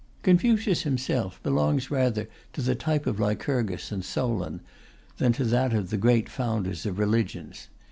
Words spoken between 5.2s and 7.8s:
to that of the great founders of religions.